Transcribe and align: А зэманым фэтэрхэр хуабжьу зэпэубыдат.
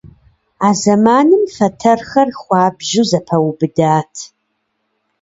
А 0.67 0.69
зэманым 0.81 1.43
фэтэрхэр 1.55 2.29
хуабжьу 2.39 3.07
зэпэубыдат. 3.09 4.13